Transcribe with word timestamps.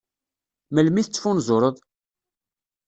Melmi 0.73 0.99
i 1.01 1.03
tettfunzureḍ? 1.05 1.75